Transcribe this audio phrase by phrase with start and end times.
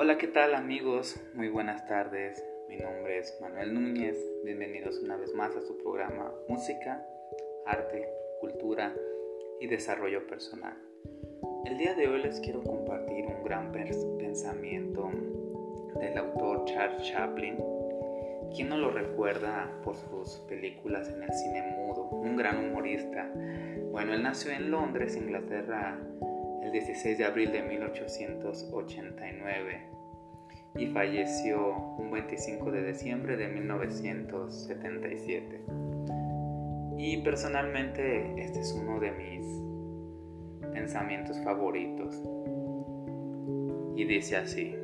[0.00, 1.20] Hola, ¿qué tal amigos?
[1.34, 2.40] Muy buenas tardes.
[2.68, 4.16] Mi nombre es Manuel Núñez.
[4.44, 7.04] Bienvenidos una vez más a su programa Música,
[7.66, 8.08] Arte,
[8.40, 8.94] Cultura
[9.60, 10.76] y Desarrollo Personal.
[11.64, 15.10] El día de hoy les quiero compartir un gran pensamiento
[15.98, 17.56] del autor Charles Chaplin.
[18.54, 22.04] ¿Quién no lo recuerda por sus películas en el cine mudo?
[22.04, 23.32] Un gran humorista.
[23.90, 25.98] Bueno, él nació en Londres, Inglaterra,
[26.62, 29.97] el 16 de abril de 1889
[30.78, 35.64] y falleció un 25 de diciembre de 1977.
[36.96, 39.44] Y personalmente este es uno de mis
[40.72, 42.22] pensamientos favoritos.
[43.96, 44.76] Y dice así,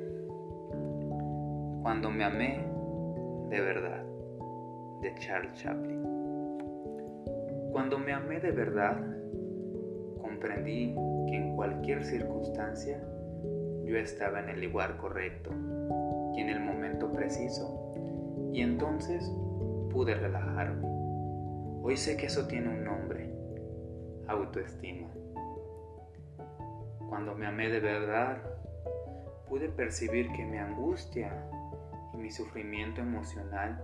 [1.82, 2.66] cuando me amé
[3.50, 4.04] de verdad,
[5.00, 6.02] de Charles Chaplin.
[7.70, 9.00] Cuando me amé de verdad,
[10.20, 10.92] comprendí
[11.28, 13.00] que en cualquier circunstancia
[13.86, 15.50] yo estaba en el lugar correcto
[16.34, 17.92] y en el momento preciso,
[18.52, 19.30] y entonces
[19.90, 20.86] pude relajarme.
[21.82, 23.30] Hoy sé que eso tiene un nombre,
[24.26, 25.08] autoestima.
[27.08, 28.38] Cuando me amé de verdad,
[29.48, 31.32] pude percibir que mi angustia
[32.12, 33.80] y mi sufrimiento emocional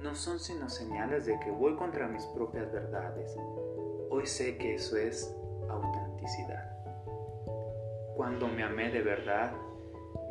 [0.00, 3.36] no son sino señales de que voy contra mis propias verdades.
[4.10, 5.32] Hoy sé que eso es
[5.68, 6.81] autenticidad.
[8.16, 9.52] Cuando me amé de verdad,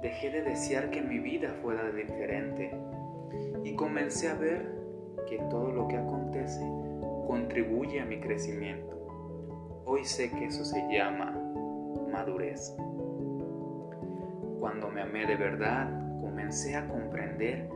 [0.04, 2.72] dejé de desear que mi vida fuera diferente
[3.64, 4.72] y comencé a ver
[5.28, 6.62] que todo lo que acontece
[7.26, 8.96] contribuye a mi crecimiento.
[9.86, 11.32] Hoy sé que eso se llama
[12.12, 12.76] madurez.
[14.60, 15.90] Cuando me amé de verdad,
[16.22, 17.68] comencé a comprender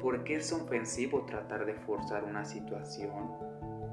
[0.00, 3.30] por qué es ofensivo tratar de forzar una situación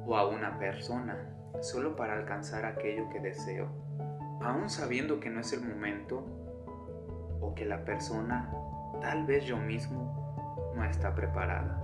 [0.06, 3.68] o a una persona solo para alcanzar aquello que deseo
[4.42, 6.24] aún sabiendo que no es el momento
[7.42, 8.52] o que la persona,
[9.02, 11.84] tal vez yo mismo, no está preparada.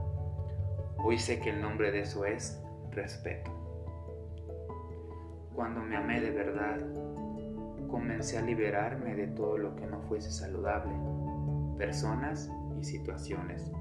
[1.04, 2.62] Hoy sé que el nombre de eso es
[2.92, 3.52] respeto.
[5.56, 6.80] Cuando me amé de verdad,
[7.90, 10.94] comencé a liberarme de todo lo que no fuese saludable,
[11.78, 13.72] personas y situaciones,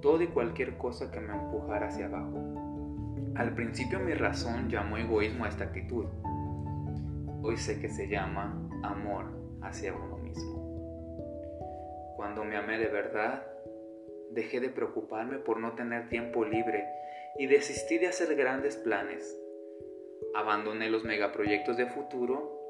[0.00, 2.38] todo y cualquier cosa que me empujara hacia abajo.
[3.36, 6.06] Al principio mi razón llamó egoísmo a esta actitud,
[7.42, 9.26] Hoy sé que se llama amor
[9.62, 12.14] hacia uno mismo.
[12.16, 13.46] Cuando me amé de verdad,
[14.30, 16.84] dejé de preocuparme por no tener tiempo libre
[17.38, 19.38] y desistí de hacer grandes planes.
[20.34, 22.66] Abandoné los megaproyectos de futuro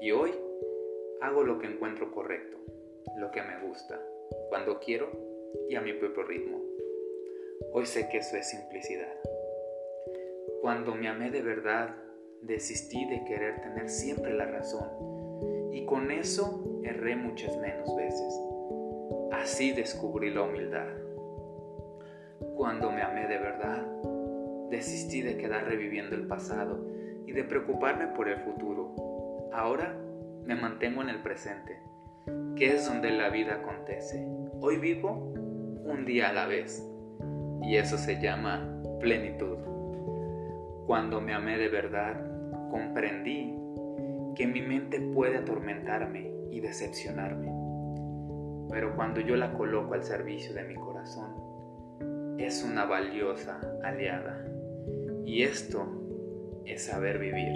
[0.00, 0.32] y hoy
[1.20, 2.58] hago lo que encuentro correcto,
[3.18, 4.00] lo que me gusta,
[4.48, 5.10] cuando quiero
[5.68, 6.62] y a mi propio ritmo.
[7.72, 9.14] Hoy sé que eso es simplicidad.
[10.60, 11.96] Cuando me amé de verdad,
[12.42, 14.88] desistí de querer tener siempre la razón
[15.72, 18.40] y con eso erré muchas menos veces.
[19.32, 20.86] Así descubrí la humildad.
[22.56, 23.86] Cuando me amé de verdad,
[24.70, 26.86] desistí de quedar reviviendo el pasado
[27.26, 28.94] y de preocuparme por el futuro.
[29.52, 29.96] Ahora
[30.44, 31.78] me mantengo en el presente,
[32.56, 34.26] que es donde la vida acontece.
[34.60, 35.32] Hoy vivo
[35.84, 36.82] un día a la vez
[37.62, 39.75] y eso se llama plenitud.
[40.86, 42.14] Cuando me amé de verdad,
[42.70, 43.52] comprendí
[44.36, 47.50] que mi mente puede atormentarme y decepcionarme,
[48.70, 54.46] pero cuando yo la coloco al servicio de mi corazón, es una valiosa aliada.
[55.24, 55.86] Y esto
[56.64, 57.52] es saber vivir.